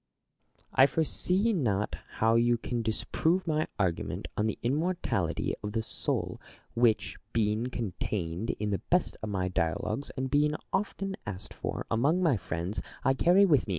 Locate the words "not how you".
1.53-2.57